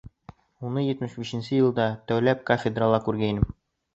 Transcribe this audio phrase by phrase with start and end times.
[0.67, 3.49] Уны етмеш бишенсе йылда тәүләп кафедрала күргәйнем.